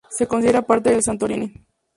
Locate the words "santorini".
1.03-1.53